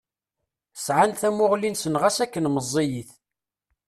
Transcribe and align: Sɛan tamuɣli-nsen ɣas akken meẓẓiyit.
Sɛan 0.85 1.11
tamuɣli-nsen 1.19 1.95
ɣas 2.01 2.17
akken 2.23 2.45
meẓẓiyit. 2.53 3.11